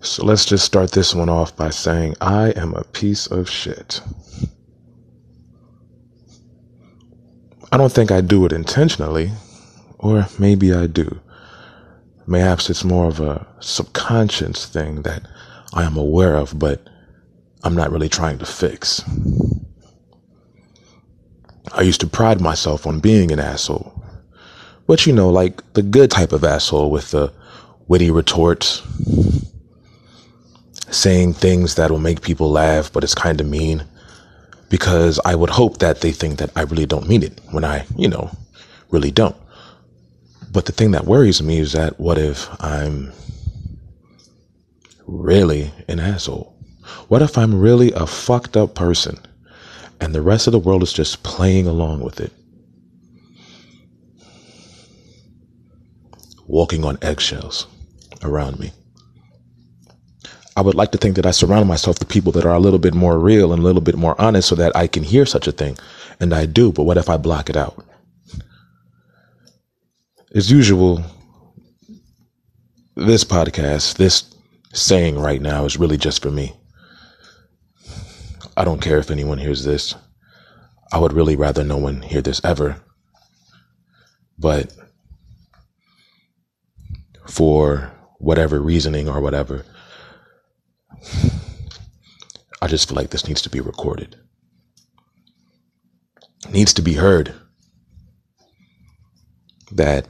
[0.00, 4.00] So let's just start this one off by saying I am a piece of shit.
[7.72, 9.32] I don't think I do it intentionally,
[9.98, 11.20] or maybe I do.
[12.28, 15.22] Perhaps it's more of a subconscious thing that
[15.74, 16.88] I am aware of, but
[17.64, 19.02] I'm not really trying to fix.
[21.72, 23.92] I used to pride myself on being an asshole.
[24.86, 27.32] But you know, like the good type of asshole with the
[27.88, 28.82] witty retorts,
[30.90, 33.84] saying things that will make people laugh, but it's kind of mean
[34.68, 37.86] because I would hope that they think that I really don't mean it when I,
[37.96, 38.30] you know,
[38.90, 39.36] really don't.
[40.50, 43.12] But the thing that worries me is that what if I'm
[45.06, 46.54] really an asshole?
[47.08, 49.18] What if I'm really a fucked up person
[50.00, 52.32] and the rest of the world is just playing along with it?
[56.46, 57.66] Walking on eggshells
[58.22, 58.72] around me.
[60.58, 62.80] I would like to think that I surround myself with people that are a little
[62.80, 65.46] bit more real and a little bit more honest so that I can hear such
[65.46, 65.78] a thing.
[66.18, 67.86] And I do, but what if I block it out?
[70.34, 71.04] As usual,
[72.96, 74.34] this podcast, this
[74.72, 76.56] saying right now is really just for me.
[78.56, 79.94] I don't care if anyone hears this.
[80.90, 82.82] I would really rather no one hear this ever.
[84.36, 84.72] But
[87.28, 89.64] for whatever reasoning or whatever,
[92.60, 94.16] I just feel like this needs to be recorded.
[96.46, 97.34] It needs to be heard
[99.72, 100.06] that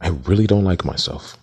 [0.00, 1.36] I really don't like myself.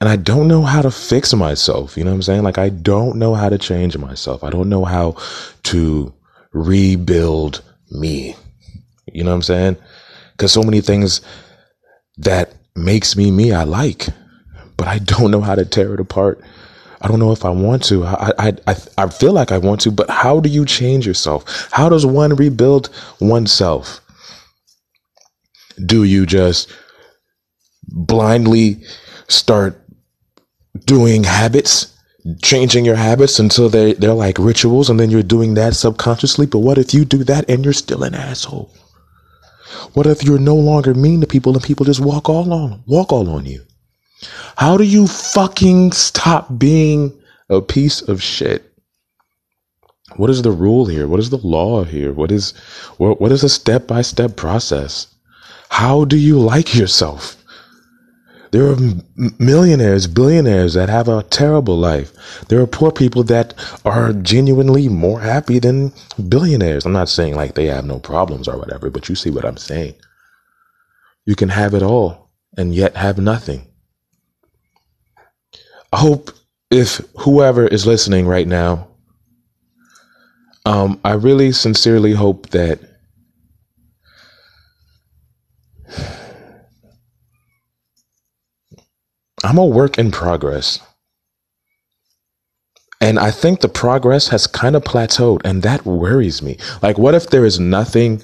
[0.00, 1.96] And I don't know how to fix myself.
[1.96, 2.42] You know what I'm saying?
[2.42, 4.44] Like, I don't know how to change myself.
[4.44, 5.16] I don't know how
[5.64, 6.12] to
[6.52, 8.36] rebuild me.
[9.12, 9.76] You know what I'm saying?
[10.32, 11.22] Because so many things
[12.18, 14.08] that makes me me, I like,
[14.76, 16.40] but I don't know how to tear it apart.
[17.00, 18.04] I don't know if I want to.
[18.04, 21.68] I, I, I, I feel like I want to, but how do you change yourself?
[21.72, 24.00] How does one rebuild oneself?
[25.84, 26.70] Do you just
[27.88, 28.82] blindly
[29.28, 29.82] start
[30.84, 31.96] doing habits,
[32.42, 36.46] changing your habits until they, they're like rituals, and then you're doing that subconsciously.
[36.46, 38.72] But what if you do that and you're still an asshole?
[39.94, 43.12] What if you're no longer mean to people and people just walk all on walk
[43.12, 43.62] all on you?
[44.56, 48.70] How do you fucking stop being a piece of shit?
[50.16, 51.06] What is the rule here?
[51.06, 52.12] What is the law here?
[52.12, 52.52] What is
[52.98, 55.06] what, what is a step by step process?
[55.70, 57.36] How do you like yourself?
[58.50, 58.76] There are
[59.38, 62.12] millionaires, billionaires that have a terrible life.
[62.48, 63.54] There are poor people that
[63.84, 65.92] are genuinely more happy than
[66.28, 66.84] billionaires.
[66.84, 69.56] I'm not saying like they have no problems or whatever, but you see what I'm
[69.56, 69.94] saying.
[71.26, 73.69] You can have it all and yet have nothing.
[75.92, 76.30] I hope
[76.70, 78.88] if whoever is listening right now,
[80.64, 82.80] um, I really sincerely hope that
[89.42, 90.80] I'm a work in progress.
[93.00, 96.58] And I think the progress has kind of plateaued, and that worries me.
[96.82, 98.22] Like, what if there is nothing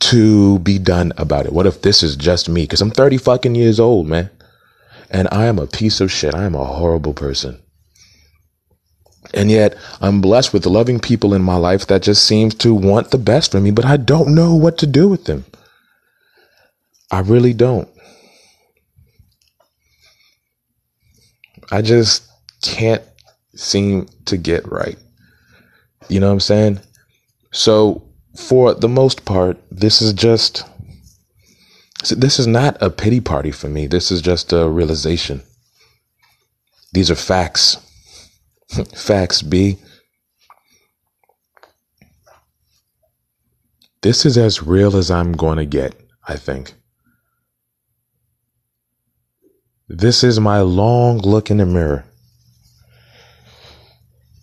[0.00, 1.52] to be done about it?
[1.52, 2.62] What if this is just me?
[2.62, 4.30] Because I'm 30 fucking years old, man.
[5.10, 6.34] And I am a piece of shit.
[6.34, 7.62] I am a horrible person.
[9.34, 13.10] And yet, I'm blessed with loving people in my life that just seems to want
[13.10, 15.44] the best for me, but I don't know what to do with them.
[17.10, 17.88] I really don't.
[21.70, 22.28] I just
[22.62, 23.02] can't
[23.54, 24.96] seem to get right.
[26.08, 26.80] You know what I'm saying?
[27.52, 28.02] So,
[28.36, 30.62] for the most part, this is just
[32.10, 33.86] this is not a pity party for me.
[33.86, 35.42] This is just a realization.
[36.92, 37.78] These are facts.
[38.94, 39.78] facts, B.
[44.02, 45.94] This is as real as I'm going to get,
[46.28, 46.74] I think.
[49.88, 52.04] This is my long look in the mirror.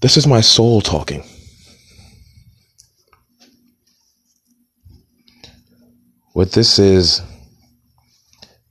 [0.01, 1.23] This is my soul talking.
[6.33, 7.21] What this is,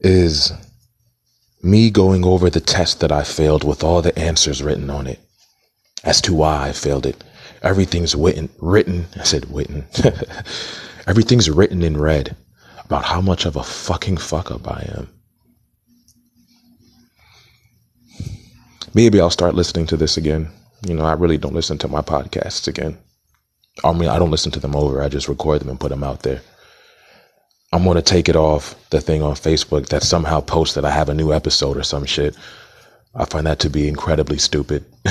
[0.02, 0.52] is
[1.62, 5.20] me going over the test that I failed with all the answers written on it
[6.04, 7.22] as to why I failed it.
[7.62, 9.86] Everything's written, written, I said written.
[11.06, 12.36] Everything's written in red
[12.84, 15.08] about how much of a fucking fuck up I am.
[18.94, 20.50] Maybe I'll start listening to this again.
[20.86, 22.98] You know, I really don't listen to my podcasts again.
[23.84, 25.00] I mean, I don't listen to them over.
[25.00, 26.42] I just record them and put them out there.
[27.72, 31.08] I'm to take it off the thing on Facebook that somehow posts that I have
[31.08, 32.36] a new episode or some shit.
[33.14, 34.84] I find that to be incredibly stupid.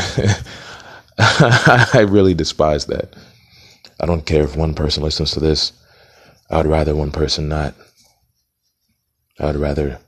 [1.17, 3.15] I really despise that.
[3.99, 5.73] I don't care if one person listens to this.
[6.51, 7.73] I'd rather one person not.
[9.39, 9.99] I'd rather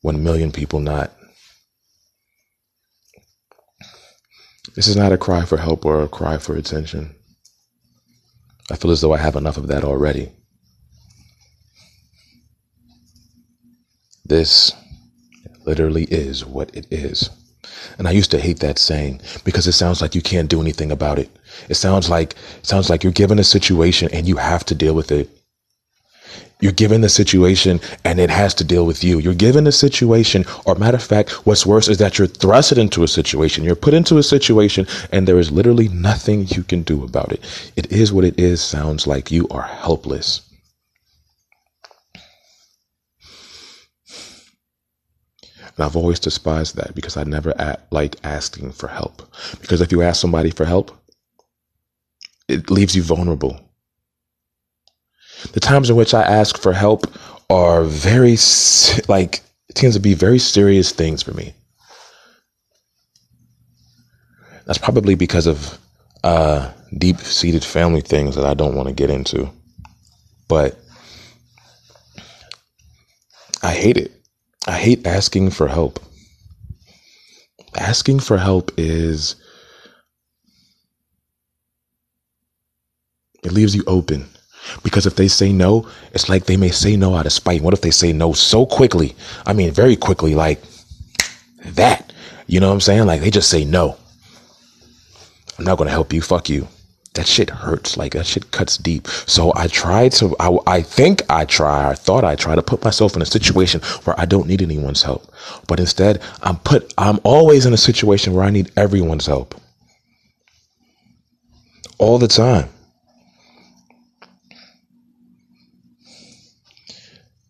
[0.00, 1.12] one million people not.
[4.74, 7.14] This is not a cry for help or a cry for attention.
[8.70, 10.30] I feel as though I have enough of that already.
[14.26, 14.72] This
[15.66, 17.30] literally is what it is.
[17.98, 20.90] And I used to hate that saying because it sounds like you can't do anything
[20.90, 21.30] about it.
[21.68, 24.94] It sounds like it sounds like you're given a situation and you have to deal
[24.94, 25.28] with it.
[26.60, 29.18] You're given the situation and it has to deal with you.
[29.18, 33.02] You're given a situation, or matter of fact, what's worse is that you're thrusted into
[33.02, 33.64] a situation.
[33.64, 37.72] You're put into a situation and there is literally nothing you can do about it.
[37.76, 38.62] It is what it is.
[38.62, 40.40] Sounds like you are helpless.
[45.76, 47.54] And I've always despised that because I never
[47.90, 49.22] like asking for help.
[49.60, 50.96] Because if you ask somebody for help,
[52.48, 53.60] it leaves you vulnerable.
[55.52, 57.06] The times in which I ask for help
[57.50, 58.36] are very,
[59.08, 61.54] like, it tends to be very serious things for me.
[64.66, 65.78] That's probably because of
[66.22, 69.50] uh, deep seated family things that I don't want to get into.
[70.48, 70.78] But
[73.62, 74.12] I hate it.
[74.66, 76.00] I hate asking for help.
[77.76, 79.36] Asking for help is,
[83.42, 84.26] it leaves you open.
[84.82, 87.60] Because if they say no, it's like they may say no out of spite.
[87.60, 89.14] What if they say no so quickly?
[89.44, 90.62] I mean, very quickly, like
[91.66, 92.12] that.
[92.46, 93.06] You know what I'm saying?
[93.06, 93.96] Like they just say no.
[95.58, 96.22] I'm not going to help you.
[96.22, 96.66] Fuck you
[97.14, 97.96] that shit hurts.
[97.96, 99.08] Like that shit cuts deep.
[99.08, 102.84] So I tried to, I, I think I try, I thought I try to put
[102.84, 105.32] myself in a situation where I don't need anyone's help.
[105.66, 109.54] But instead, I'm put, I'm always in a situation where I need everyone's help.
[111.98, 112.68] All the time.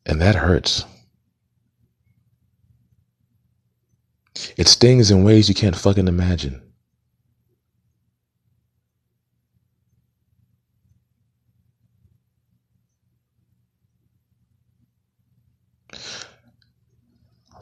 [0.06, 0.84] And that hurts.
[4.58, 6.60] It stings in ways you can't fucking imagine.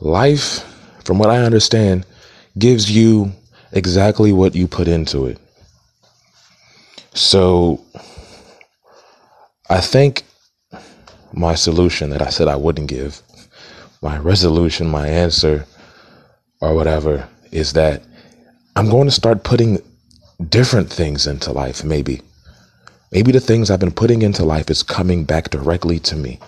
[0.04, 0.64] Life,
[1.04, 2.04] from what I understand,
[2.58, 3.32] gives you
[3.72, 5.38] exactly what you put into it.
[7.14, 7.82] So
[9.70, 10.24] I think
[11.32, 13.22] my solution that I said I wouldn't give,
[14.02, 15.66] my resolution, my answer,
[16.60, 18.02] or whatever, is that
[18.76, 19.78] I'm going to start putting
[20.48, 22.22] different things into life, maybe.
[23.12, 26.40] Maybe the things I've been putting into life is coming back directly to me.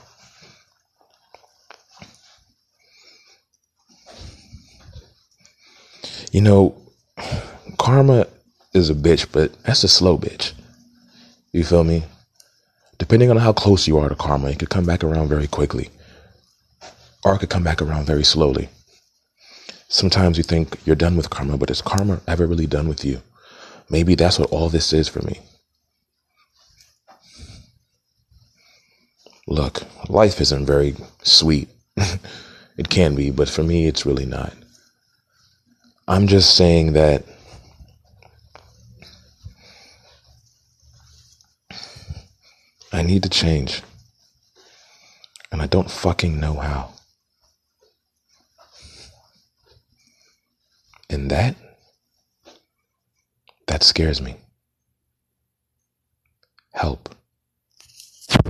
[6.34, 6.74] You know,
[7.78, 8.26] karma
[8.72, 10.52] is a bitch, but that's a slow bitch.
[11.52, 12.02] You feel me?
[12.98, 15.90] Depending on how close you are to karma, it could come back around very quickly.
[17.24, 18.68] Or it could come back around very slowly.
[19.86, 23.22] Sometimes you think you're done with karma, but is karma ever really done with you?
[23.88, 25.38] Maybe that's what all this is for me.
[29.46, 31.68] Look, life isn't very sweet.
[32.76, 34.52] it can be, but for me, it's really not.
[36.06, 37.24] I'm just saying that
[42.92, 43.82] I need to change.
[45.50, 46.90] And I don't fucking know how.
[51.08, 51.56] And that,
[53.66, 54.36] that scares me.
[56.72, 57.14] Help.